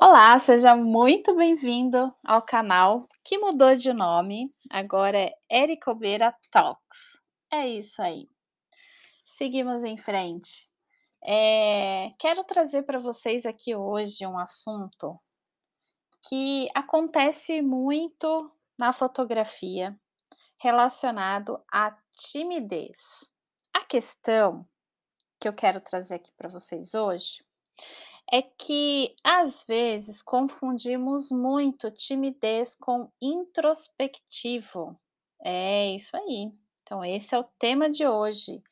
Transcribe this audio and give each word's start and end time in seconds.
Olá, 0.00 0.38
seja 0.38 0.76
muito 0.76 1.34
bem-vindo 1.34 2.14
ao 2.24 2.40
canal 2.40 3.08
que 3.24 3.36
mudou 3.36 3.74
de 3.74 3.92
nome, 3.92 4.54
agora 4.70 5.18
é 5.18 5.34
Ericobeira 5.50 6.32
Talks. 6.52 7.20
É 7.50 7.66
isso 7.66 8.00
aí. 8.00 8.28
Seguimos 9.26 9.82
em 9.82 9.98
frente. 9.98 10.70
Eh, 11.26 12.12
quero 12.16 12.44
trazer 12.44 12.84
para 12.84 13.00
vocês 13.00 13.44
aqui 13.44 13.74
hoje 13.74 14.24
um 14.24 14.38
assunto 14.38 15.18
que 16.28 16.68
acontece 16.76 17.60
muito 17.60 18.52
na 18.78 18.92
fotografia, 18.92 19.98
relacionado 20.58 21.60
à 21.72 21.90
timidez. 22.12 22.98
A 23.74 23.84
questão 23.84 24.64
que 25.40 25.48
eu 25.48 25.52
quero 25.52 25.80
trazer 25.80 26.14
aqui 26.14 26.30
para 26.36 26.48
vocês 26.48 26.94
hoje 26.94 27.44
é 28.30 28.42
que, 28.42 29.16
às 29.24 29.64
vezes, 29.64 30.20
confundimos 30.20 31.30
muito 31.30 31.90
timidez 31.90 32.74
com 32.74 33.10
introspectivo. 33.20 34.98
É 35.42 35.94
isso 35.94 36.16
aí. 36.16 36.52
Então, 36.82 37.04
esse 37.04 37.34
é 37.34 37.38
o 37.38 37.44
tema 37.58 37.90
de 37.90 38.06
hoje: 38.06 38.62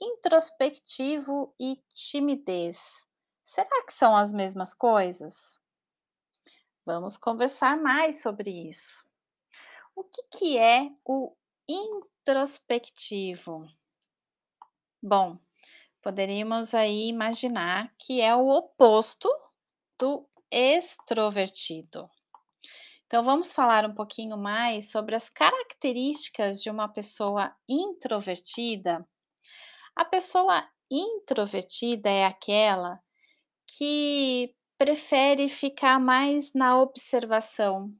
introspectivo 0.00 1.54
e 1.60 1.80
timidez. 1.94 3.06
Será 3.44 3.84
que 3.84 3.92
são 3.92 4.16
as 4.16 4.32
mesmas 4.32 4.74
coisas? 4.74 5.58
Vamos 6.84 7.16
conversar 7.16 7.76
mais 7.76 8.20
sobre 8.22 8.68
isso. 8.68 9.04
O 9.94 10.02
que, 10.04 10.22
que 10.38 10.58
é 10.58 10.90
o 11.04 11.34
introspectivo? 11.68 13.68
Bom, 15.02 15.38
poderíamos 16.02 16.74
aí 16.74 17.08
imaginar 17.08 17.92
que 17.98 18.20
é 18.20 18.34
o 18.34 18.48
oposto 18.48 19.28
do 19.98 20.28
extrovertido. 20.50 22.08
Então, 23.06 23.24
vamos 23.24 23.52
falar 23.52 23.86
um 23.86 23.94
pouquinho 23.94 24.36
mais 24.36 24.90
sobre 24.90 25.14
as 25.14 25.30
características 25.30 26.62
de 26.62 26.68
uma 26.68 26.88
pessoa 26.88 27.54
introvertida. 27.68 29.06
A 29.96 30.04
pessoa 30.04 30.68
introvertida 30.90 32.10
é 32.10 32.26
aquela 32.26 33.00
que 33.66 34.54
prefere 34.76 35.48
ficar 35.48 35.98
mais 35.98 36.52
na 36.52 36.80
observação. 36.80 37.92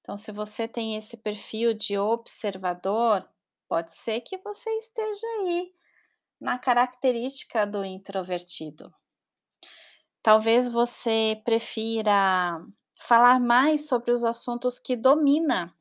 Então, 0.00 0.16
se 0.16 0.32
você 0.32 0.66
tem 0.66 0.96
esse 0.96 1.16
perfil 1.16 1.74
de 1.74 1.98
observador, 1.98 3.28
pode 3.68 3.94
ser 3.94 4.20
que 4.22 4.38
você 4.38 4.70
esteja 4.78 5.26
aí 5.40 5.72
na 6.40 6.58
característica 6.58 7.66
do 7.66 7.84
introvertido. 7.84 8.92
Talvez 10.22 10.68
você 10.68 11.40
prefira 11.44 12.64
falar 13.00 13.40
mais 13.40 13.88
sobre 13.88 14.12
os 14.12 14.24
assuntos 14.24 14.78
que 14.78 14.96
domina 14.96 15.74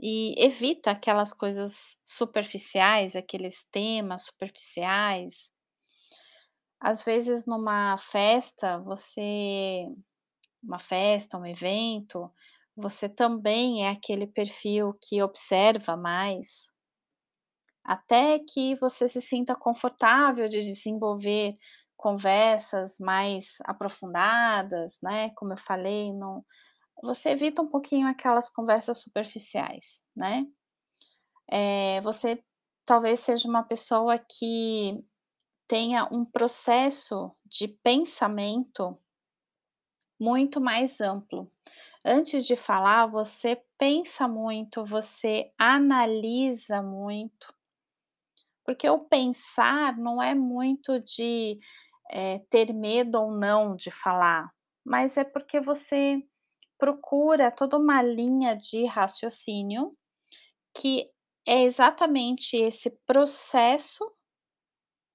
e 0.00 0.34
evita 0.38 0.92
aquelas 0.92 1.32
coisas 1.32 1.96
superficiais, 2.06 3.16
aqueles 3.16 3.64
temas 3.64 4.26
superficiais. 4.26 5.50
Às 6.80 7.02
vezes, 7.02 7.44
numa 7.46 7.96
festa, 7.98 8.78
você 8.78 9.86
uma 10.62 10.78
festa, 10.78 11.38
um 11.38 11.46
evento, 11.46 12.30
você 12.76 13.08
também 13.08 13.86
é 13.86 13.90
aquele 13.90 14.26
perfil 14.26 14.94
que 15.02 15.22
observa 15.22 15.96
mais 15.96 16.72
até 17.88 18.40
que 18.40 18.76
você 18.76 19.08
se 19.08 19.20
sinta 19.22 19.56
confortável 19.56 20.48
de 20.48 20.60
desenvolver 20.62 21.56
conversas 21.96 22.98
mais 23.00 23.58
aprofundadas, 23.66 24.98
né, 25.02 25.30
como 25.36 25.54
eu 25.54 25.58
falei, 25.58 26.12
não 26.14 26.44
você 27.02 27.30
evita 27.30 27.62
um 27.62 27.68
pouquinho 27.68 28.08
aquelas 28.08 28.50
conversas 28.50 29.02
superficiais, 29.02 30.00
né. 30.16 30.46
Eh, 31.50 32.00
você 32.02 32.42
talvez 32.86 33.20
seja 33.20 33.48
uma 33.48 33.62
pessoa 33.62 34.18
que 34.18 35.02
tenha 35.68 36.08
um 36.12 36.24
processo 36.24 37.32
de 37.46 37.68
pensamento 37.68 38.98
muito 40.20 40.60
mais 40.60 41.00
amplo. 41.00 41.50
Antes 42.04 42.46
de 42.46 42.56
falar, 42.56 43.06
você 43.06 43.60
pensa 43.78 44.28
muito, 44.28 44.84
você 44.84 45.52
analisa 45.58 46.82
muito. 46.82 47.54
Porque 48.68 48.86
o 48.90 48.98
pensar 49.00 49.96
não 49.96 50.22
é 50.22 50.34
muito 50.34 51.00
de, 51.00 51.58
eh, 52.12 52.40
ter 52.50 52.74
medo 52.74 53.16
ou 53.18 53.32
não 53.32 53.74
de 53.74 53.90
falar, 53.90 54.50
mas 54.84 55.16
é 55.16 55.24
porque 55.24 55.58
você 55.58 56.22
procura 56.78 57.50
toda 57.50 57.78
uma 57.78 58.02
linha 58.02 58.56
de 58.56 58.86
raciocínio, 58.86 59.94
que 60.74 61.10
é 61.46 61.64
exatamente 61.64 62.56
esse 62.56 62.90
processo, 63.06 64.04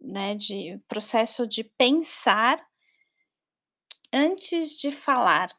né, 0.01 0.35
de 0.35 0.79
processo 0.87 1.47
de 1.47 1.63
pensar 1.63 2.57
antes 4.13 4.77
de 4.77 4.91
falar. 4.91 5.49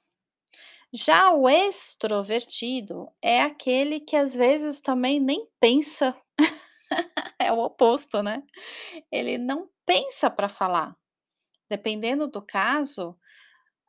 Já 0.93 1.33
o 1.33 1.49
extrovertido 1.49 3.09
é 3.23 3.43
aquele 3.43 4.01
que 4.01 4.17
às 4.17 4.35
vezes 4.35 4.81
também 4.81 5.21
nem 5.21 5.47
pensa. 5.61 6.17
É 7.41 7.53
o 7.53 7.59
oposto, 7.61 8.23
né. 8.23 8.43
Ele 9.13 9.39
não 9.39 9.69
pensa 9.87 10.31
para 10.31 10.49
falar. 10.49 10.97
Dependendo 11.71 12.29
do 12.29 12.43
caso, 12.43 13.17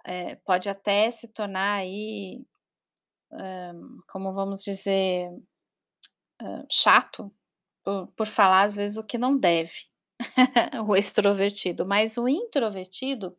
eh, 0.05 0.35
pode 0.45 0.69
até 0.69 1.11
se 1.11 1.27
tornar 1.29 1.75
aí, 1.79 2.43
hã, 3.33 3.73
como 4.09 4.33
vamos 4.33 4.63
dizer, 4.63 5.29
hã, 6.41 6.65
chato 6.71 7.31
por 7.83 8.07
por 8.17 8.27
falar 8.27 8.63
às 8.63 8.75
vezes 8.75 8.97
o 8.97 9.03
que 9.05 9.17
não 9.17 9.37
deve, 9.37 9.73
o 10.89 10.95
extrovertido, 10.97 11.85
mas 11.87 12.17
o 12.17 12.29
introvertido, 12.29 13.37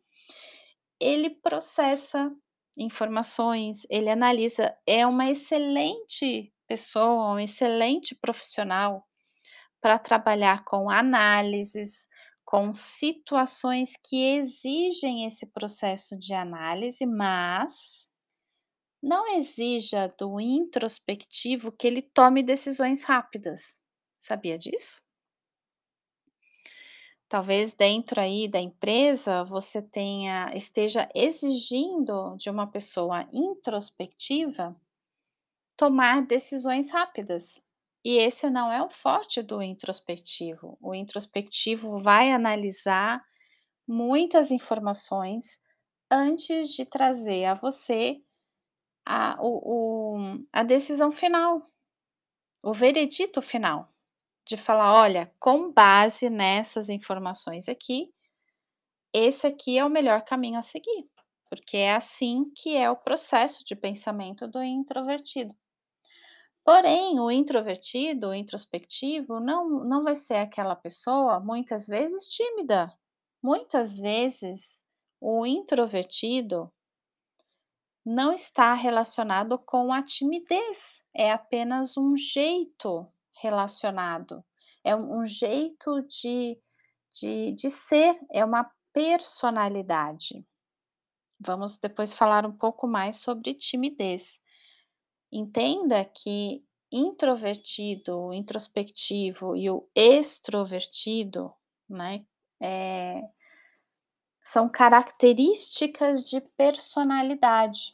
ele 1.01 1.29
processa 1.31 2.31
informações, 2.77 3.85
ele 3.89 4.09
analisa, 4.11 4.75
é 4.87 5.07
uma 5.07 5.29
excelente 5.31 6.53
pessoa, 6.67 7.33
um 7.35 7.39
excelente 7.39 8.15
profissional 8.15 9.06
para 9.81 9.99
trabalhar 9.99 10.63
com 10.65 10.89
análises, 10.89 12.07
com 12.45 12.73
situações 12.73 13.95
que 14.03 14.17
exigem 14.37 15.25
esse 15.25 15.45
processo 15.47 16.17
de 16.17 16.33
análise, 16.33 17.05
mas 17.05 18.09
não 19.01 19.27
exija 19.37 20.13
do 20.19 20.39
introspectivo 20.39 21.71
que 21.71 21.87
ele 21.87 22.01
tome 22.01 22.43
decisões 22.43 23.03
rápidas. 23.03 23.81
Sabia 24.17 24.57
disso? 24.57 25.01
Talvez 27.29 27.73
dentro 27.73 28.19
aí 28.21 28.47
da 28.47 28.59
empresa 28.59 29.43
você 29.43 29.81
tenha 29.81 30.51
esteja 30.55 31.09
exigindo 31.13 32.35
de 32.37 32.49
uma 32.49 32.67
pessoa 32.67 33.27
introspectiva 33.33 34.75
tomar 35.77 36.25
decisões 36.25 36.89
rápidas. 36.91 37.61
E 38.09 38.11
esse 38.27 38.49
não 38.49 38.71
é 38.71 38.81
o 38.81 38.89
forte 38.89 39.41
do 39.41 39.61
introspectivo. 39.61 40.77
O 40.81 40.95
introspectivo 40.95 41.97
vai 41.97 42.31
analisar 42.31 43.21
muitas 43.87 44.51
informações 44.51 45.59
antes 46.11 46.73
de 46.75 46.85
trazer 46.85 47.45
a 47.45 47.53
você 47.55 48.21
a 49.05 49.37
o 49.41 50.15
o 50.17 50.45
a 50.53 50.63
decisão 50.63 51.11
final, 51.11 51.71
o 52.63 52.73
veredito 52.73 53.41
final, 53.41 53.89
de 54.47 54.57
falar: 54.57 54.93
"Olha, 54.93 55.31
com 55.39 55.71
base 55.73 56.29
nessas 56.29 56.89
informações 56.89 57.69
aqui, 57.69 58.11
esse 59.13 59.45
aqui 59.45 59.77
é 59.77 59.83
o 59.85 59.89
melhor 59.89 60.23
caminho 60.23 60.57
a 60.57 60.61
seguir", 60.61 61.09
porque 61.49 61.75
é 61.77 61.93
assim 61.95 62.49
que 62.55 62.73
é 62.77 62.89
o 62.89 62.95
processo 62.95 63.63
de 63.65 63.75
pensamento 63.75 64.47
do 64.47 64.63
introvertido. 64.63 65.53
Porém, 66.67 67.17
o 67.17 67.31
introvertido, 67.31 68.27
o 68.27 68.33
introspectivo, 68.33 69.39
não 69.39 69.69
não 69.85 70.01
vai 70.03 70.17
ser 70.17 70.35
aquela 70.35 70.75
pessoa, 70.75 71.39
muitas 71.39 71.87
vezes, 71.87 72.27
tímida. 72.27 72.93
Muitas 73.41 73.97
vezes, 73.97 74.83
o 75.21 75.45
introvertido 75.45 76.69
não 78.05 78.33
está 78.33 78.73
relacionado 78.73 79.59
com 79.59 79.91
a 79.91 80.01
timidez, 80.01 81.03
é 81.13 81.31
apenas 81.31 81.97
um 81.97 82.15
jeito 82.15 83.07
relacionado, 83.41 84.43
é 84.83 84.95
um 84.95 85.25
jeito 85.25 86.01
de 86.03 86.59
de 87.13 87.51
de 87.53 87.69
ser, 87.69 88.15
é 88.31 88.45
uma 88.45 88.69
personalidade. 88.93 90.45
Vamos 91.39 91.77
depois 91.77 92.13
falar 92.13 92.45
um 92.45 92.51
pouco 92.51 92.87
mais 92.87 93.17
sobre 93.17 93.53
timidez. 93.55 94.39
Entenda 95.31 96.05
que 96.05 96.63
introvertido, 96.91 98.33
introspectivo 98.33 99.55
e 99.55 99.69
o 99.69 99.87
extrovertido, 99.95 101.53
né, 101.89 102.25
eh 102.61 103.27
São 104.43 104.67
características 104.67 106.23
de 106.23 106.41
personalidade, 106.41 107.93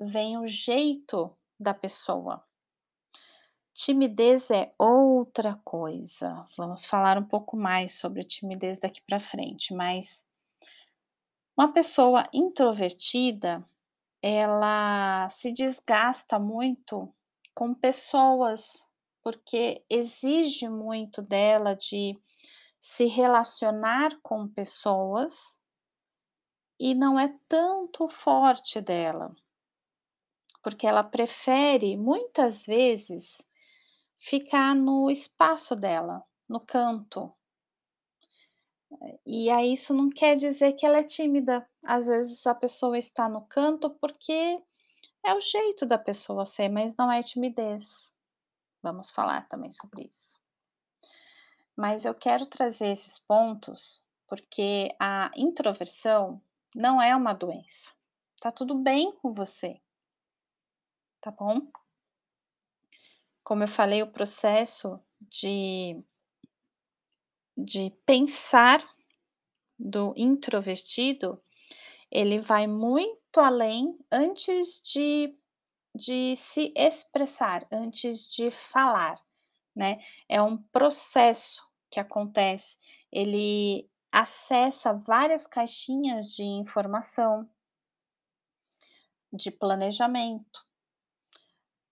vem 0.00 0.38
o 0.38 0.46
jeito 0.46 1.36
da 1.60 1.74
pessoa. 1.74 2.42
Timidez 3.74 4.50
é 4.50 4.72
outra 4.78 5.54
coisa, 5.64 6.46
vamos 6.56 6.84
falar 6.84 7.16
um 7.16 7.24
pouco 7.24 7.56
mais 7.56 7.92
sobre 7.98 8.24
timidez 8.24 8.78
daqui 8.78 9.00
para 9.02 9.20
frente, 9.20 9.72
mas 9.72 10.26
uma 11.56 11.72
pessoa 11.72 12.28
introvertida, 12.32 13.64
ela 14.22 15.28
se 15.30 15.52
desgasta 15.52 16.38
muito 16.38 17.14
com 17.54 17.74
pessoas, 17.74 18.86
porque 19.22 19.84
exige 19.88 20.68
muito 20.68 21.20
dela 21.22 21.74
de 21.74 22.18
se 22.80 23.06
relacionar 23.06 24.18
com 24.22 24.48
pessoas 24.48 25.60
e 26.78 26.94
não 26.94 27.18
é 27.18 27.36
tanto 27.48 28.08
forte 28.08 28.80
dela, 28.80 29.34
porque 30.62 30.86
ela 30.86 31.02
prefere 31.02 31.96
muitas 31.96 32.64
vezes 32.64 33.44
ficar 34.16 34.74
no 34.74 35.10
espaço 35.10 35.74
dela, 35.74 36.22
no 36.48 36.60
canto. 36.60 37.32
E 39.26 39.50
aí 39.50 39.72
isso 39.72 39.92
não 39.92 40.08
quer 40.08 40.36
dizer 40.36 40.72
que 40.72 40.86
ela 40.86 40.98
é 40.98 41.02
tímida. 41.02 41.68
Às 41.86 42.06
vezes 42.06 42.46
a 42.46 42.54
pessoa 42.54 42.96
está 42.96 43.28
no 43.28 43.42
canto 43.46 43.90
porque 43.90 44.60
é 45.24 45.34
o 45.34 45.40
jeito 45.40 45.84
da 45.84 45.98
pessoa 45.98 46.44
ser, 46.44 46.68
mas 46.68 46.96
não 46.96 47.10
é 47.12 47.22
timidez. 47.22 48.14
Vamos 48.82 49.10
falar 49.10 49.46
também 49.48 49.70
sobre 49.70 50.04
isso. 50.04 50.40
Mas 51.76 52.04
eu 52.04 52.14
quero 52.14 52.46
trazer 52.46 52.88
esses 52.88 53.18
pontos 53.18 54.04
porque 54.26 54.94
a 55.00 55.30
introversão 55.36 56.40
não 56.74 57.00
é 57.00 57.14
uma 57.14 57.32
doença. 57.32 57.92
Tá 58.40 58.52
tudo 58.52 58.74
bem 58.74 59.12
com 59.16 59.32
você. 59.32 59.80
Tá 61.20 61.30
bom? 61.30 61.60
Como 63.42 63.62
eu 63.62 63.68
falei, 63.68 64.02
o 64.02 64.12
processo 64.12 65.00
de 65.20 66.02
de 67.58 67.90
pensar 68.06 68.78
do 69.78 70.14
introvertido, 70.16 71.42
ele 72.10 72.40
vai 72.40 72.66
muito 72.66 73.38
além 73.38 73.98
antes 74.12 74.80
de 74.82 75.34
de 75.94 76.36
se 76.36 76.72
expressar, 76.76 77.66
antes 77.72 78.28
de 78.28 78.50
falar, 78.50 79.16
né. 79.76 80.00
É 80.28 80.42
um 80.42 80.56
processo 80.56 81.62
que 81.90 82.00
acontece, 82.00 82.78
ele 83.12 83.90
acessa 84.12 84.92
várias 84.94 85.46
caixinhas 85.46 86.34
de 86.34 86.44
informação 86.44 87.48
de 89.32 89.50
planejamento. 89.50 90.64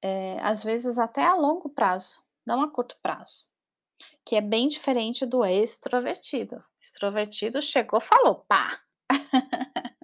Eh, 0.03 0.39
às 0.41 0.63
vezes 0.63 0.99
até 0.99 1.25
a 1.25 1.35
longo 1.35 1.69
prazo, 1.69 2.23
não 2.47 2.63
a 2.63 2.71
curto 2.71 2.97
prazo, 3.03 3.47
que 4.25 4.37
é 4.37 4.41
bem 4.41 4.69
diferente 4.69 5.25
do 5.25 5.45
extrovertido. 5.45 6.63
Extrovertido 6.81 7.63
chegou, 7.63 8.01
falou, 8.01 8.45
pá! 8.49 8.81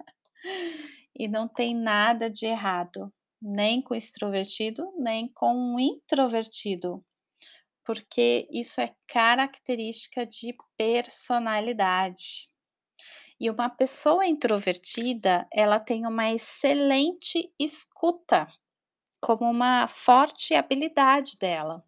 E 1.15 1.27
não 1.27 1.47
tem 1.47 1.75
nada 1.75 2.29
de 2.29 2.47
errado, 2.47 3.13
nem 3.39 3.81
com 3.81 3.93
extrovertido, 3.93 4.91
nem 4.97 5.27
com 5.27 5.53
um 5.53 5.79
introvertido, 5.79 7.05
porque 7.83 8.47
isso 8.51 8.81
é 8.81 8.95
característica 9.07 10.25
de 10.25 10.55
personalidade. 10.75 12.49
E 13.39 13.49
uma 13.49 13.69
pessoa 13.69 14.25
introvertida, 14.25 15.47
ela 15.51 15.79
tem 15.79 16.07
uma 16.07 16.31
excelente 16.31 17.53
escuta, 17.59 18.47
como 19.21 19.49
uma 19.49 19.87
forte 19.87 20.55
habilidade 20.55 21.37
dela. 21.37 21.85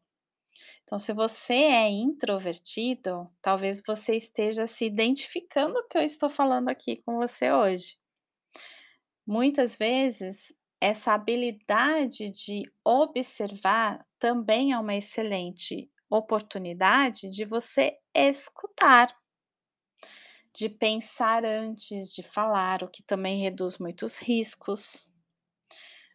Então, 0.85 0.99
se 0.99 1.11
você 1.13 1.53
é 1.53 1.89
introvertido, 1.89 3.27
talvez 3.41 3.81
você 3.85 4.15
esteja 4.15 4.67
se 4.67 4.85
identificando 4.85 5.73
com 5.73 5.79
o 5.79 5.87
que 5.87 5.97
eu 5.97 6.03
estou 6.03 6.29
falando 6.29 6.69
aqui 6.69 6.97
com 6.97 7.15
você 7.17 7.51
hoje. 7.51 7.97
Muitas 9.25 9.75
vezes, 9.75 10.53
essa 10.79 11.13
habilidade 11.13 12.29
de 12.29 12.71
observar 12.83 14.05
também 14.19 14.73
é 14.73 14.77
uma 14.77 14.95
excelente 14.95 15.89
oportunidade 16.07 17.31
de 17.31 17.45
você 17.45 17.97
escutar. 18.13 19.09
De 20.53 20.69
pensar 20.69 21.43
antes 21.43 22.13
de 22.13 22.21
falar, 22.21 22.83
o 22.83 22.87
que 22.87 23.01
também 23.01 23.41
reduz 23.41 23.79
muitos 23.79 24.19
riscos. 24.19 25.11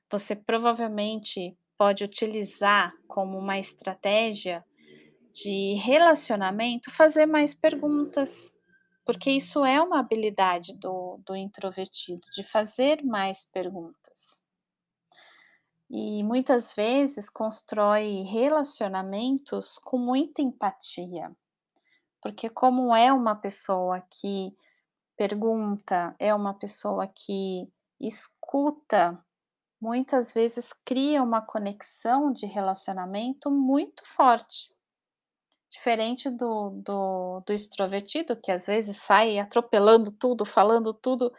Você 0.09 0.37
provavelmente 0.37 1.59
pode 1.81 2.05
utilizar 2.05 2.93
como 3.09 3.39
uma 3.39 3.59
estratégia 3.59 4.63
de 5.33 5.77
relacionamento, 5.77 6.91
fazer 6.91 7.25
mais 7.25 7.55
perguntas, 7.55 8.53
porque 9.03 9.31
isso 9.31 9.65
é 9.65 9.81
uma 9.81 9.99
habilidade 9.99 10.77
do 10.77 11.19
do 11.25 11.35
introvertido, 11.35 12.21
de 12.35 12.45
fazer 12.45 13.03
mais 13.03 13.47
perguntas. 13.47 14.43
E 15.89 16.23
muitas 16.23 16.75
vezes 16.75 17.31
constrói 17.31 18.25
relacionamentos 18.25 19.79
com 19.79 19.97
muita 19.97 20.43
empatia, 20.43 21.35
porque 22.21 22.51
como 22.51 22.95
é 22.95 23.11
uma 23.11 23.35
pessoa 23.35 24.03
que 24.03 24.55
pergunta, 25.17 26.15
é 26.19 26.35
uma 26.35 26.53
pessoa 26.53 27.07
que 27.09 27.67
escuta, 27.99 29.19
muitas 29.81 30.33
vezes 30.33 30.73
cria 30.85 31.23
uma 31.23 31.41
conexão 31.43 32.33
de 32.33 32.47
relacionamento 32.47 33.51
muito 33.51 34.07
forte. 34.07 34.71
Diferente 35.71 36.29
do 36.29 36.71
do 36.85 37.41
do 37.47 37.53
extrovertido, 37.53 38.37
que 38.37 38.51
às 38.51 38.67
vezes 38.67 38.97
sai 38.97 39.39
atropelando 39.39 40.11
tudo, 40.11 40.45
falando 40.45 40.93
tudo, 40.93 41.33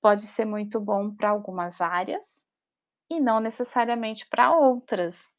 pode 0.00 0.22
ser 0.22 0.44
muito 0.44 0.80
bom 0.80 1.14
para 1.14 1.30
algumas 1.30 1.80
áreas, 1.80 2.46
e 3.10 3.20
não 3.20 3.40
necessariamente 3.40 4.26
para 4.28 4.52
outras. 4.56 5.34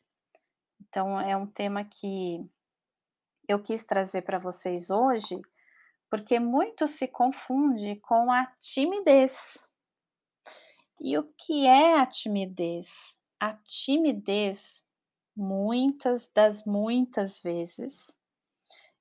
Então 0.81 1.19
é 1.21 1.37
um 1.37 1.47
tema 1.47 1.85
que 1.85 2.45
eu 3.47 3.61
quis 3.61 3.83
trazer 3.83 4.23
para 4.23 4.37
vocês 4.39 4.89
hoje, 4.89 5.41
porque 6.09 6.39
muito 6.39 6.87
se 6.87 7.07
confunde 7.07 7.97
com 8.01 8.31
a 8.31 8.47
timidez. 8.59 9.70
E 11.03 11.17
o 11.17 11.23
que 11.35 11.65
é 11.65 11.97
a 11.97 12.05
timidez? 12.05 13.17
A 13.39 13.53
timidez, 13.53 14.83
muitas 15.35 16.27
das 16.27 16.63
muitas 16.63 17.41
vezes, 17.41 18.15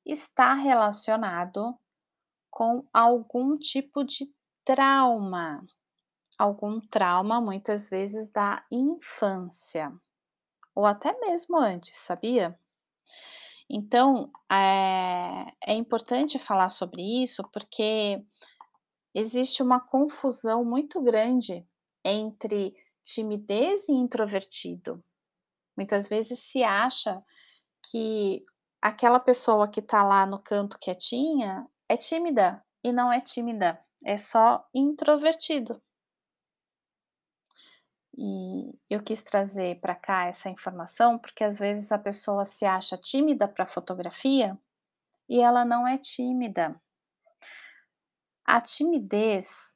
está 0.03 0.55
relacionado 0.55 1.79
com 2.51 2.87
algum 2.91 3.59
tipo 3.59 4.03
de 4.03 4.35
trauma. 4.65 5.63
Algum 6.39 6.81
trauma, 6.81 7.39
muitas 7.39 7.91
vezes 7.91 8.31
da 8.31 8.65
infância, 8.73 9.93
ou 10.75 10.87
até 10.87 11.13
mesmo 11.21 11.59
antes, 11.59 11.99
sabia? 11.99 12.59
Então, 13.69 14.31
eh, 14.51 15.53
é 15.67 15.75
importante 15.75 16.39
falar 16.39 16.71
sobre 16.71 17.03
isso, 17.23 17.43
porque 17.53 18.25
existe 19.15 19.63
uma 19.63 19.81
confusão 19.81 20.65
muito 20.65 21.03
grande 21.03 21.67
entre 22.05 22.75
timidez 23.03 23.89
e 23.89 23.93
introvertido. 23.93 25.03
Muitas 25.77 26.09
vezes 26.09 26.39
se 26.41 26.63
acha 26.63 27.23
que 27.91 28.45
aquela 28.81 29.21
pessoa 29.21 29.69
que 29.69 29.83
tá 29.83 30.03
lá 30.03 30.27
no 30.27 30.39
canto 30.39 30.79
quietinha 30.79 31.67
é 31.89 31.97
tímida, 31.97 32.65
e 32.83 32.93
não 32.93 33.13
é 33.13 33.21
tímida, 33.21 33.79
é 34.05 34.17
só 34.17 34.67
introvertido. 34.75 35.83
E 38.17 38.79
eu 38.89 39.03
quis 39.03 39.23
trazer 39.23 39.81
para 39.81 39.95
cá 39.95 40.27
essa 40.27 40.51
informação, 40.51 41.19
porque 41.19 41.45
às 41.45 41.59
vezes 41.59 41.93
a 41.93 41.99
pessoa 41.99 42.45
se 42.45 42.65
acha 42.65 42.97
tímida 42.97 43.47
para 43.49 43.67
fotografia, 43.67 44.59
e 45.29 45.41
ela 45.41 45.65
não 45.65 45.87
é 45.87 45.97
tímida. 45.97 46.81
A 48.45 48.61
timidez 48.61 49.75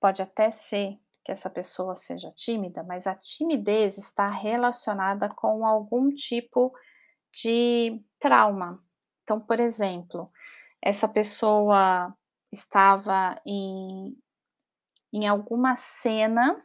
pode 0.00 0.22
até 0.22 0.50
ser 0.50 0.98
que 1.24 1.32
essa 1.32 1.48
pessoa 1.48 1.94
seja 1.94 2.28
tímida, 2.30 2.82
mas 2.82 3.06
a 3.06 3.14
timidez 3.14 3.96
está 3.96 4.28
relacionada 4.28 5.28
com 5.28 5.64
algum 5.64 6.10
tipo 6.10 6.72
de 7.32 8.00
trauma. 8.18 8.78
Então, 9.22 9.40
por 9.40 9.58
exemplo, 9.58 10.30
essa 10.82 11.08
pessoa 11.08 12.14
estava 12.52 13.40
em 13.46 14.16
em 15.12 15.28
alguma 15.28 15.76
cena 15.76 16.60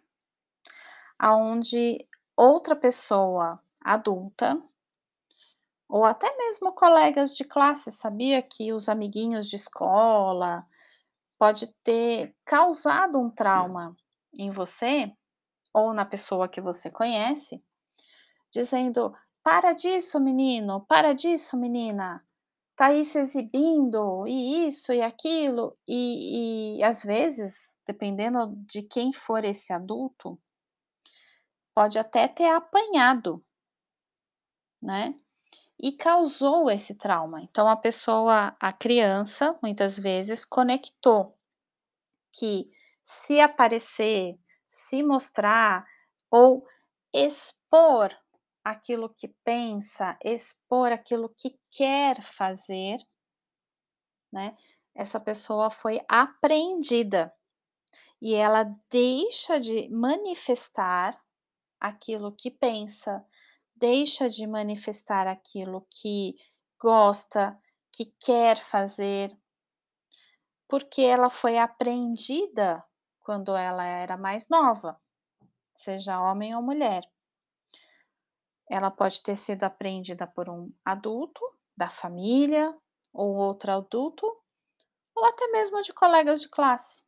aonde 1.19 2.07
outra 2.35 2.75
pessoa 2.75 3.61
adulta 3.79 4.59
ou 5.87 6.03
até 6.03 6.35
mesmo 6.35 6.73
colegas 6.73 7.35
de 7.35 7.43
classe, 7.43 7.91
sabia 7.91 8.41
que 8.41 8.73
os 8.73 8.89
amiguinhos 8.89 9.47
de 9.49 9.55
escola, 9.55 10.65
pode 11.39 11.67
ter 11.83 12.35
causado 12.45 13.19
um 13.19 13.29
trauma 13.29 13.95
em 14.37 14.49
você 14.51 15.11
ou 15.73 15.93
na 15.93 16.05
pessoa 16.05 16.49
que 16.49 16.61
você 16.61 16.91
conhece, 16.91 17.63
dizendo: 18.53 19.13
"Para 19.43 19.73
disso, 19.73 20.19
menino, 20.19 20.85
para 20.87 21.13
disso, 21.13 21.57
menina, 21.57 22.23
tá 22.77 22.87
aí 22.87 23.05
se 23.05 23.19
exibindo 23.19 24.27
e 24.27 24.67
isso 24.67 24.93
e 24.93 25.01
aquilo", 25.03 25.77
e 25.87 26.79
e 26.79 26.83
às 26.83 27.03
vezes, 27.03 27.71
dependendo 27.87 28.53
de 28.67 28.83
quem 28.83 29.13
for 29.13 29.45
esse 29.45 29.73
adulto 29.73 30.39
pode 31.75 31.97
até 31.97 32.27
ter 32.27 32.45
apanhado 32.49 33.43
né, 34.81 35.13
e 35.79 35.91
causou 35.93 36.69
esse 36.71 36.95
trauma. 36.95 37.41
Então 37.43 37.67
a 37.69 37.75
pessoa 37.77 38.55
a 38.59 38.73
criança, 38.73 39.57
muitas 39.63 39.99
vezes, 39.99 40.45
conectou 40.45 41.35
que 42.33 42.69
se 43.03 43.39
aparecer, 43.39 44.37
se 44.67 45.01
mostrar 45.03 45.85
ou 46.31 46.65
expor 47.13 48.15
aquilo 48.63 49.09
que 49.09 49.27
pensa, 49.43 50.17
expor 50.23 50.91
aquilo 50.91 51.29
que 51.29 51.59
quer 51.71 52.21
fazer 52.21 52.97
né, 54.31 54.55
essa 54.93 55.19
pessoa 55.19 55.69
foi 55.69 55.99
apreendida 56.07 57.33
e 58.21 58.35
ela 58.35 58.63
deixa 58.89 59.59
de 59.59 59.89
manifestar 59.89 61.19
aquilo 61.79 62.35
que 62.35 62.51
pensa, 62.51 63.25
deixa 63.75 64.29
de 64.29 64.45
manifestar 64.45 65.25
aquilo 65.25 65.87
que 65.89 66.35
gosta, 66.79 67.57
que 67.91 68.13
quer 68.19 68.57
fazer 68.57 69.35
porque 70.67 71.01
ela 71.01 71.29
foi 71.29 71.57
apreendida 71.57 72.83
quando 73.29 73.55
ela 73.55 73.85
era 73.85 74.17
mais 74.17 74.49
nova, 74.49 74.99
seja 75.75 76.19
homem 76.19 76.55
ou 76.55 76.63
mulher. 76.63 77.03
Ela 78.67 78.89
pode 78.89 79.21
ter 79.21 79.35
sido 79.35 79.65
apreendida 79.65 80.25
por 80.25 80.49
um 80.49 80.73
adulto 80.83 81.39
da 81.77 81.91
família 81.91 82.75
ou 83.13 83.35
outro 83.35 83.71
adulto, 83.71 84.25
ou 85.15 85.25
até 85.25 85.45
mesmo 85.49 85.79
de 85.83 85.93
colegas 85.93 86.41
de 86.41 86.49
classe. 86.49 87.03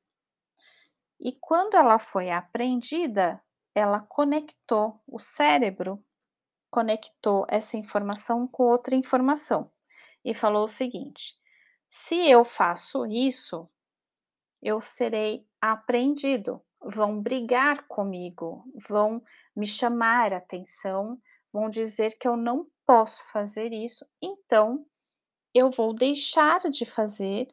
E 1.20 1.32
quando 1.40 1.74
ela 1.74 1.98
foi 1.98 2.30
apreendida, 2.30 3.44
ela 3.74 4.00
conectou 4.00 5.01
o 5.08 5.18
cérebro, 5.18 6.06
conectou 6.70 7.48
essa 7.50 7.78
informação 7.78 8.48
com 8.48 8.62
outra 8.62 8.94
informação 8.96 9.72
e 10.24 10.36
falou 10.36 10.66
o 10.66 10.68
seguinte: 10.68 11.36
"Se 11.90 12.30
eu 12.30 12.46
faço 12.46 13.08
isso, 13.08 13.68
eu 14.62 14.80
serei 14.82 15.50
apreendido, 15.62 16.62
vão 16.84 17.22
brigar 17.22 17.88
comigo, 17.88 18.65
vão 18.89 19.22
me 19.56 19.68
chamar 19.68 20.34
atenção, 20.34 21.20
vão 21.53 21.70
dizer 21.70 22.18
que 22.18 22.27
eu 22.27 22.38
não 22.38 22.68
posso 22.86 23.24
fazer 23.32 23.72
isso, 23.74 24.06
então 24.22 24.86
eu 25.53 25.72
vou 25.72 25.94
deixar 25.96 26.60
de 26.70 26.86
fazer 26.86 27.48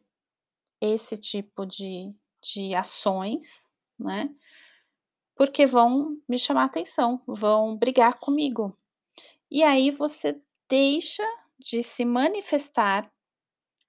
esse 0.80 1.16
tipo 1.18 1.66
de 1.66 2.14
de 2.42 2.74
ações, 2.74 3.62
né, 3.98 4.30
porque 5.34 5.66
vão 5.66 6.18
me 6.28 6.38
chamar 6.38 6.64
atenção, 6.64 7.22
vão 7.26 7.76
brigar 7.76 8.18
comigo". 8.18 8.76
E 9.50 9.62
aí 9.64 9.90
você 9.90 10.40
deixa 10.70 11.24
de 11.58 11.82
se 11.82 12.04
manifestar, 12.04 13.10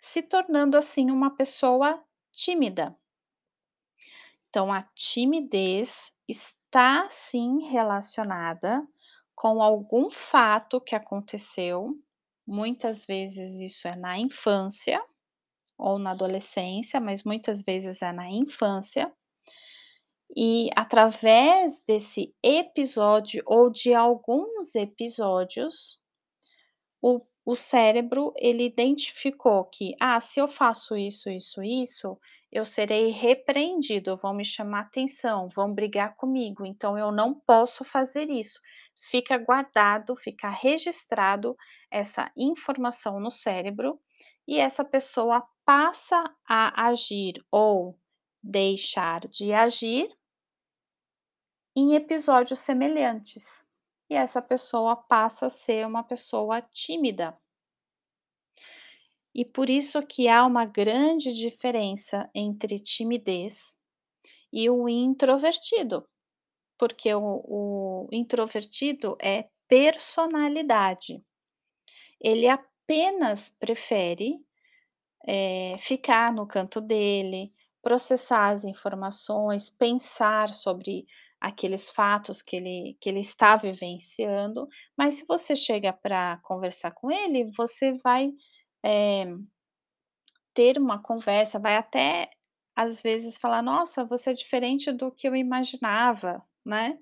se 0.02 0.22
tornando, 0.24 0.78
assim, 0.78 1.12
uma 1.12 1.36
pessoa 1.36 2.04
tímida. 2.34 2.96
Então 4.50 4.74
a 4.74 4.82
timidez 4.96 6.12
está 6.28 7.08
sim 7.12 7.60
relacionada 7.70 8.86
com 9.36 9.62
algum 9.62 10.10
fato 10.10 10.82
que 10.82 10.96
aconteceu, 10.96 11.92
muitas 12.48 13.06
vezes 13.06 13.54
isso 13.62 13.88
é 13.88 13.96
na 13.96 14.18
infância 14.20 15.00
ou 15.78 16.00
na 16.00 16.12
adolescência, 16.12 17.00
mas 17.02 17.24
muitas 17.24 17.62
vezes 17.64 18.02
é 18.02 18.12
na 18.14 18.30
infância. 18.32 19.12
E 20.36 20.70
através 20.76 21.82
desse 21.88 22.34
episódio 22.44 23.44
ou 23.46 23.70
de 23.70 23.94
alguns 23.94 24.74
episódios, 24.76 26.00
o 27.02 27.22
o 27.46 27.56
cérebro 27.56 28.32
ele 28.38 28.64
identificou 28.64 29.66
que: 29.66 29.96
"Ah, 30.00 30.20
se 30.22 30.40
eu 30.40 30.48
faço 30.48 30.96
isso, 30.96 31.30
isso, 31.32 31.64
isso, 31.64 32.16
eu 32.52 32.66
serei 32.66 33.12
repreendido, 33.12 34.18
vão 34.18 34.34
me 34.34 34.46
chamar 34.46 34.82
atenção, 34.82 35.48
vão 35.50 35.74
brigar 35.74 36.16
comigo, 36.16 36.66
então 36.66 36.98
eu 36.98 37.12
não 37.12 37.34
posso 37.34 37.84
fazer 37.84 38.30
isso". 38.30 38.60
Fica 39.12 39.38
guardado, 39.38 40.16
fica 40.16 40.50
registrado 40.50 41.56
essa 41.92 42.32
informação 42.38 43.20
no 43.20 43.32
cérebro 43.32 44.00
e 44.48 44.58
essa 44.60 44.84
pessoa 44.86 45.46
passa 45.66 46.24
a 46.48 46.88
agir 46.88 47.36
ou 47.52 47.98
deixar 48.44 49.22
de 49.28 49.54
agir 49.54 50.10
em 51.76 51.96
episódios 51.96 52.60
semelhantes, 52.60 53.66
e 54.10 54.14
essa 54.14 54.40
pessoa 54.42 54.96
passa 54.96 55.48
a 55.48 55.50
ser 55.50 55.86
uma 55.88 56.04
pessoa 56.04 56.62
tímida. 56.62 57.36
E 59.36 59.46
por 59.46 59.70
isso 59.70 60.02
que 60.06 60.28
há 60.28 60.46
uma 60.46 60.66
grande 60.66 61.32
diferença 61.34 62.30
entre 62.34 62.80
timidez 62.80 63.78
e 64.54 64.70
o 64.70 64.90
introvertido, 64.90 66.08
porque 66.80 67.14
o 67.16 67.44
o 67.48 68.10
introvertido 68.14 69.18
é 69.22 69.50
personalidade. 69.68 71.24
Ele 72.22 72.48
apenas 72.50 73.50
prefere, 73.60 74.38
eh, 75.28 75.76
ficar 75.80 76.34
no 76.34 76.48
canto 76.48 76.82
dele, 76.82 77.54
processar 77.82 78.50
as 78.52 78.66
informações, 78.66 79.70
pensar 79.70 80.54
sobre 80.54 81.06
aqueles 81.42 81.90
fatos 81.90 82.42
que 82.42 82.56
ele 82.58 82.98
que 83.02 83.10
ele 83.10 83.22
está 83.22 83.56
vivenciando, 83.56 84.68
mas 84.98 85.16
se 85.16 85.26
você 85.28 85.56
chega 85.56 85.94
pra 85.94 86.40
conversar 86.44 86.92
com 86.94 87.12
ele, 87.12 87.46
você 87.58 87.94
vai, 88.04 88.32
eh 88.84 89.26
ter 90.56 90.78
uma 90.80 91.02
conversa, 91.02 91.60
vai 91.60 91.76
até 91.78 92.30
às 92.76 93.02
vezes 93.02 93.38
falar: 93.38 93.62
"Nossa, 93.62 94.04
você 94.06 94.32
é 94.32 94.34
diferente 94.34 94.92
do 94.92 95.12
que 95.12 95.28
eu 95.28 95.36
imaginava", 95.36 96.44
né, 96.66 96.98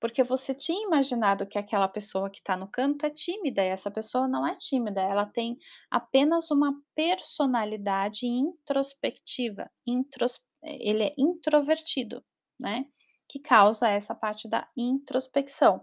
porque 0.00 0.22
você 0.24 0.54
tinha 0.54 0.86
imaginado 0.86 1.46
que 1.46 1.58
aquela 1.58 1.88
pessoa 1.88 2.30
que 2.30 2.42
tá 2.42 2.56
no 2.56 2.68
canto 2.68 3.04
é 3.06 3.10
tímida 3.10 3.62
e 3.64 3.68
essa 3.68 3.90
pessoa 3.90 4.26
não 4.28 4.46
é 4.46 4.54
tímida, 4.56 5.00
ela 5.02 5.26
tem 5.26 5.58
apenas 5.90 6.50
uma 6.50 6.74
personalidade 6.94 8.26
introspectiva, 8.26 9.70
intros 9.86 10.40
ele 10.62 11.04
é 11.04 11.14
introvertido, 11.18 12.22
né, 12.58 12.84
que 13.28 13.38
causa 13.40 13.88
essa 13.88 14.14
parte 14.14 14.46
da 14.48 14.68
introspecção. 14.76 15.82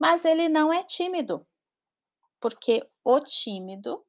Mas 0.00 0.24
ele 0.24 0.48
não 0.48 0.72
é 0.72 0.84
tímido, 0.84 1.46
porque 2.40 2.82
o 3.04 3.20
tímido 3.20 4.04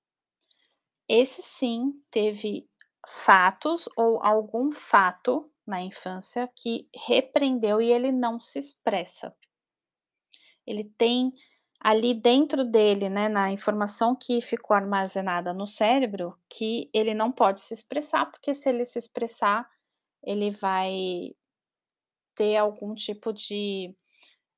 esse 1.14 1.44
sim 1.44 1.94
teve 2.10 2.68
fatos 3.08 3.88
ou 3.96 4.20
algum 4.24 4.72
fato 4.72 5.48
na 5.66 5.80
infância 5.80 6.50
que 6.56 6.90
repreendeu 7.08 7.80
e 7.80 7.92
ele 7.92 8.12
não 8.12 8.40
se 8.40 8.58
expressa. 8.58 9.36
Ele 10.66 10.86
tem 10.98 11.32
ali 11.80 12.16
dentro 12.16 12.66
dele, 12.66 13.10
né, 13.10 13.30
na 13.30 13.52
informação 13.52 14.16
que 14.16 14.42
ficou 14.42 14.76
armazenada 14.76 15.54
no 15.54 15.68
cérebro, 15.68 16.36
que 16.50 16.90
ele 16.92 17.14
não 17.14 17.32
pode 17.32 17.62
se 17.62 17.76
expressar, 17.76 18.32
porque 18.32 18.54
se 18.54 18.70
ele 18.70 18.84
se 18.84 18.98
expressar, 18.98 19.70
ele 20.24 20.50
vai 20.50 21.36
ter 22.34 22.58
algum 22.58 22.96
tipo 22.96 23.32
de, 23.32 23.96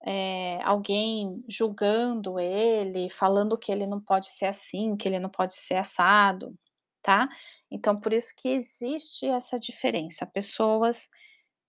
eh, 0.06 0.60
alguém 0.64 1.44
julgando 1.50 2.40
ele, 2.40 3.10
falando 3.10 3.58
que 3.58 3.72
ele 3.72 3.88
não 3.88 4.00
pode 4.02 4.30
ser 4.32 4.46
assim, 4.46 4.96
que 4.98 5.08
ele 5.08 5.20
não 5.20 5.30
pode 5.30 5.56
ser 5.56 5.76
assado, 5.76 6.56
tá. 7.04 7.30
Então 7.72 8.00
por 8.00 8.14
isso 8.14 8.34
que 8.38 8.50
existe 8.50 9.26
essa 9.28 9.60
diferença, 9.60 10.26
pessoas 10.26 11.10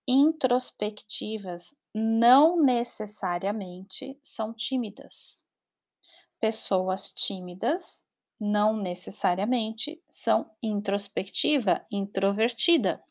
introspectivas 0.08 1.74
não 1.94 2.62
necessariamente 2.62 4.18
são 4.22 4.52
tímidas. 4.54 5.44
Pessoas 6.40 7.10
tímidas 7.10 8.04
não 8.38 8.76
necessariamente 8.76 10.02
são 10.10 10.50
introspectiva, 10.62 11.84
introvertida. 11.90 13.02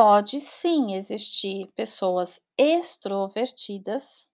Pode 0.00 0.38
sim 0.38 0.94
existir 0.94 1.72
pessoas 1.74 2.40
extrovertidas 2.56 4.32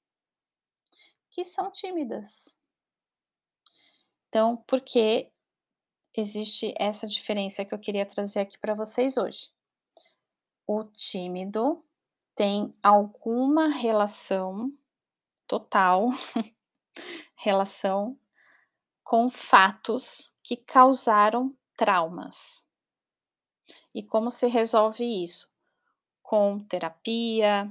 que 1.31 1.43
são 1.43 1.73
tímidas. 1.73 2.61
Então, 4.29 4.59
porque 4.67 5.33
existe 6.15 6.75
essa 6.77 7.07
diferença 7.07 7.65
que 7.65 7.73
eu 7.73 7.79
queria 7.79 8.05
trazer 8.05 8.41
aqui 8.41 8.59
para 8.59 8.75
vocês 8.75 9.17
hoje. 9.17 9.51
O 10.67 10.85
tímido 10.85 11.83
tem 12.35 12.77
alguma 12.83 13.69
relação 13.69 14.71
total, 15.47 16.11
relação 17.37 18.21
com 19.03 19.31
fatos 19.31 20.31
que 20.43 20.59
causaram 20.59 21.57
traumas. 21.75 22.63
E 23.95 24.03
como 24.03 24.31
se 24.31 24.47
resolve 24.47 25.03
isso? 25.25 25.54
Com 26.25 26.59
terapia, 26.69 27.71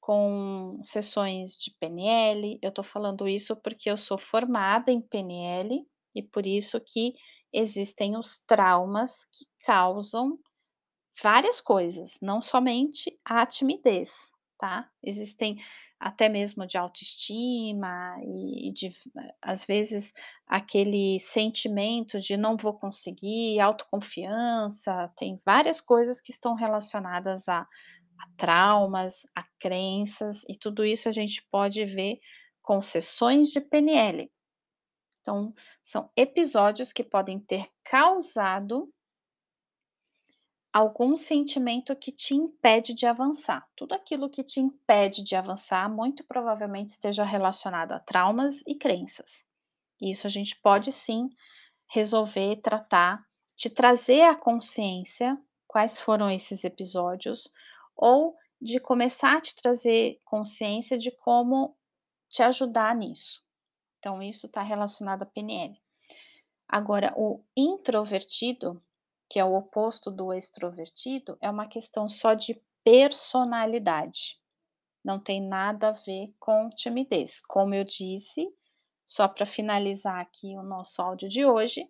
com 0.00 0.78
sessões 0.82 1.56
de 1.56 1.70
PNL. 1.80 2.58
Eu 2.60 2.70
tô 2.70 2.82
falando 2.82 3.26
isso 3.26 3.56
porque 3.56 3.90
eu 3.90 3.96
sou 3.96 4.18
formada 4.18 4.92
em 4.92 5.00
PNL 5.00 5.86
e 6.14 6.22
por 6.22 6.46
isso 6.46 6.80
que 6.80 7.14
existem 7.52 8.16
os 8.16 8.38
traumas 8.46 9.24
que 9.32 9.46
causam 9.64 10.38
várias 11.22 11.60
coisas, 11.60 12.18
não 12.20 12.42
somente 12.42 13.18
a 13.24 13.46
timidez, 13.46 14.32
tá? 14.58 14.90
Existem 15.02 15.56
até 15.98 16.28
mesmo 16.28 16.66
de 16.66 16.76
autoestima 16.76 18.16
e 18.22 18.72
de 18.72 18.94
às 19.40 19.64
vezes 19.64 20.12
aquele 20.46 21.18
sentimento 21.18 22.20
de 22.20 22.36
não 22.36 22.56
vou 22.56 22.74
conseguir, 22.74 23.58
autoconfiança, 23.60 25.10
tem 25.16 25.40
várias 25.44 25.80
coisas 25.80 26.20
que 26.20 26.30
estão 26.30 26.54
relacionadas 26.54 27.48
a, 27.48 27.60
a 27.60 28.28
traumas, 28.36 29.26
a 29.34 29.44
crenças 29.58 30.44
e 30.48 30.56
tudo 30.56 30.84
isso 30.84 31.08
a 31.08 31.12
gente 31.12 31.46
pode 31.50 31.84
ver 31.84 32.18
com 32.62 32.82
sessões 32.82 33.48
de 33.48 33.60
PNL. 33.60 34.30
Então, 35.20 35.52
são 35.82 36.10
episódios 36.16 36.92
que 36.92 37.02
podem 37.02 37.40
ter 37.40 37.68
causado 37.84 38.88
algum 40.76 41.16
sentimento 41.16 41.96
que 41.96 42.12
te 42.12 42.34
impede 42.34 42.92
de 42.92 43.06
avançar. 43.06 43.66
Tudo 43.74 43.94
aquilo 43.94 44.28
que 44.28 44.44
te 44.44 44.60
impede 44.60 45.22
de 45.22 45.34
avançar, 45.34 45.88
muito 45.88 46.22
provavelmente 46.22 46.88
esteja 46.88 47.24
relacionado 47.24 47.92
a 47.92 47.98
traumas 47.98 48.62
e 48.66 48.74
crenças. 48.74 49.46
Isso 49.98 50.26
a 50.26 50.30
gente 50.30 50.54
pode 50.60 50.92
sim 50.92 51.30
resolver, 51.88 52.56
tratar, 52.56 53.24
te 53.56 53.70
trazer 53.70 54.24
à 54.24 54.34
consciência 54.34 55.40
quais 55.66 55.98
foram 55.98 56.30
esses 56.30 56.62
episódios, 56.62 57.50
ou 57.96 58.36
de 58.60 58.78
começar 58.78 59.38
a 59.38 59.40
te 59.40 59.56
trazer 59.56 60.20
consciência 60.26 60.98
de 60.98 61.10
como 61.10 61.74
te 62.28 62.42
ajudar 62.42 62.94
nisso. 62.94 63.42
Então, 63.98 64.22
isso 64.22 64.44
está 64.44 64.60
relacionado 64.60 65.22
à 65.22 65.26
PNL. 65.26 65.74
Agora, 66.68 67.14
o 67.16 67.42
introvertido, 67.56 68.82
que 69.28 69.38
é 69.38 69.44
o 69.44 69.54
oposto 69.54 70.10
do 70.10 70.32
extrovertido, 70.32 71.36
é 71.40 71.50
uma 71.50 71.66
questão 71.66 72.08
só 72.08 72.34
de 72.34 72.60
personalidade. 72.84 74.40
Não 75.04 75.18
tem 75.18 75.40
nada 75.40 75.88
a 75.88 75.92
ver 75.92 76.34
com 76.38 76.70
timidez. 76.70 77.40
Como 77.40 77.74
eu 77.74 77.84
disse, 77.84 78.48
só 79.04 79.28
para 79.28 79.46
finalizar 79.46 80.20
aqui 80.20 80.56
o 80.56 80.62
nosso 80.62 81.00
áudio 81.00 81.28
de 81.28 81.44
hoje, 81.44 81.88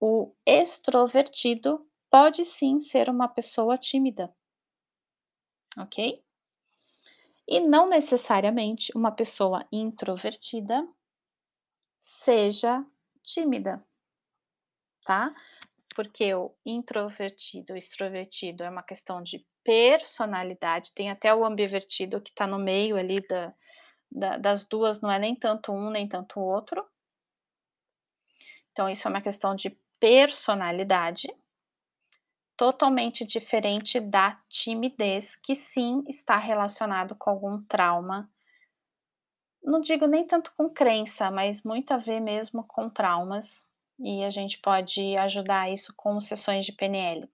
o 0.00 0.34
extrovertido 0.44 1.86
pode 2.10 2.44
sim 2.44 2.80
ser 2.80 3.08
uma 3.08 3.28
pessoa 3.28 3.78
tímida, 3.78 4.34
ok? 5.78 6.22
E 7.48 7.60
não 7.60 7.88
necessariamente 7.88 8.92
uma 8.94 9.12
pessoa 9.12 9.66
introvertida 9.70 10.86
seja 12.02 12.84
tímida, 13.22 13.84
tá? 15.02 15.34
Porque 15.96 16.34
o 16.34 16.54
introvertido, 16.66 17.72
o 17.72 17.76
extrovertido 17.76 18.62
é 18.62 18.68
uma 18.68 18.82
questão 18.82 19.22
de 19.22 19.46
personalidade, 19.64 20.92
tem 20.92 21.10
até 21.10 21.34
o 21.34 21.42
ambivertido 21.42 22.20
que 22.20 22.28
está 22.28 22.46
no 22.46 22.58
meio 22.58 22.98
ali 22.98 23.26
da, 23.26 23.54
da, 24.12 24.36
das 24.36 24.62
duas, 24.62 25.00
não 25.00 25.10
é 25.10 25.18
nem 25.18 25.34
tanto 25.34 25.72
um 25.72 25.88
nem 25.88 26.06
tanto 26.06 26.38
o 26.38 26.44
outro. 26.44 26.86
Então, 28.72 28.90
isso 28.90 29.08
é 29.08 29.10
uma 29.10 29.22
questão 29.22 29.54
de 29.54 29.70
personalidade, 29.98 31.34
totalmente 32.58 33.24
diferente 33.24 33.98
da 33.98 34.38
timidez, 34.50 35.34
que 35.34 35.54
sim 35.54 36.04
está 36.06 36.36
relacionado 36.36 37.16
com 37.16 37.30
algum 37.30 37.62
trauma. 37.62 38.30
Não 39.62 39.80
digo 39.80 40.06
nem 40.06 40.26
tanto 40.26 40.52
com 40.58 40.68
crença, 40.68 41.30
mas 41.30 41.62
muito 41.62 41.92
a 41.92 41.96
ver 41.96 42.20
mesmo 42.20 42.62
com 42.64 42.90
traumas 42.90 43.66
e 43.98 44.24
a 44.24 44.30
gente 44.30 44.58
pode 44.58 45.16
ajudar 45.16 45.70
isso 45.70 45.92
com 45.96 46.20
sessões 46.20 46.64
de 46.64 46.72
PNL. 46.72 47.28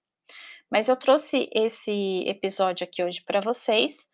Mas 0.71 0.89
eu 0.89 0.97
trouxe 0.97 1.51
esse 1.53 2.25
episódio 2.27 2.85
aqui 2.85 3.05
hoje 3.05 3.21
para 3.21 3.41
vocês, 3.41 4.09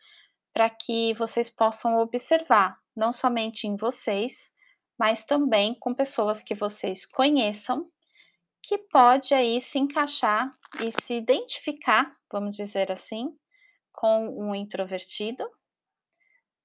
para 0.52 0.68
que 0.68 1.14
vocês 1.14 1.48
possam 1.48 1.98
observar, 1.98 2.76
não 2.96 3.12
somente 3.12 3.66
em 3.66 3.76
vocês, 3.76 4.52
mas 4.98 5.24
também 5.24 5.74
com 5.74 5.94
pessoas 5.94 6.42
que 6.42 6.54
vocês 6.54 7.06
conheçam, 7.06 7.88
que 8.62 8.76
pode 8.76 9.32
aí 9.32 9.60
se 9.60 9.78
encaixar 9.78 10.50
e 10.80 10.90
se 11.02 11.14
identificar, 11.14 12.16
vamos 12.30 12.56
dizer 12.56 12.90
assim, 12.90 13.36
com 13.92 14.28
um 14.28 14.54
introvertido 14.54 15.48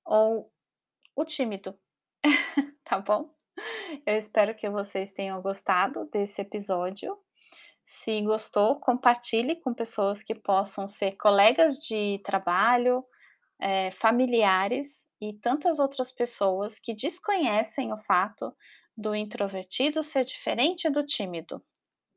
ou 0.03 0.51
o 1.15 1.23
tímido, 1.23 1.79
tá 2.83 2.99
bom? 2.99 3.32
Eu 4.05 4.17
espero 4.17 4.55
que 4.55 4.69
vocês 4.69 5.11
tenham 5.11 5.41
gostado 5.41 6.09
desse 6.11 6.41
episódio. 6.41 7.17
Se 7.85 8.21
gostou, 8.21 8.79
compartilhe 8.79 9.57
com 9.57 9.73
pessoas 9.73 10.23
que 10.23 10.33
possam 10.33 10.87
ser 10.87 11.13
colegas 11.13 11.77
de 11.77 12.19
trabalho, 12.23 13.05
é, 13.59 13.91
familiares 13.91 15.07
e 15.21 15.33
tantas 15.33 15.79
outras 15.79 16.11
pessoas 16.11 16.79
que 16.79 16.93
desconhecem 16.93 17.93
o 17.93 17.97
fato 17.97 18.55
do 18.95 19.15
introvertido 19.15 20.01
ser 20.01 20.23
diferente 20.23 20.89
do 20.89 21.05
tímido. 21.05 21.61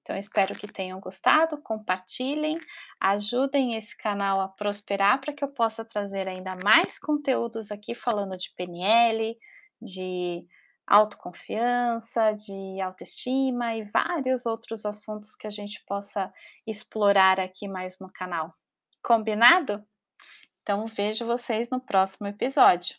Então, 0.02 0.16
espero 0.16 0.54
que 0.54 0.68
tenham 0.68 1.00
gostado, 1.00 1.60
compartilhem, 1.60 2.60
ajudem 3.00 3.74
esse 3.74 3.96
canal 3.96 4.40
a 4.40 4.48
prosperar 4.48 5.20
para 5.20 5.32
que 5.32 5.42
eu 5.42 5.48
possa 5.48 5.84
trazer 5.84 6.28
ainda 6.28 6.56
mais 6.62 6.96
conteúdos 6.96 7.72
aqui 7.72 7.92
falando 7.92 8.36
de 8.36 8.52
PNL, 8.54 9.36
de 9.82 10.46
autoconfiança, 10.87 12.33
de 12.33 12.81
autoestima 12.81 13.75
e 13.75 13.85
vários 13.85 14.46
outros 14.46 14.87
assuntos 14.87 15.35
que 15.35 15.46
a 15.46 15.51
gente 15.51 15.83
possa 15.87 16.33
explorar 16.66 17.40
aqui 17.40 17.66
mais 17.66 17.99
no 17.99 18.11
canal. 18.12 18.55
Combinado? 19.03 19.85
Então 20.62 20.87
vejo 20.87 21.27
vocês 21.27 21.70
no 21.70 21.81
próximo 21.81 22.27
episódio. 22.27 22.96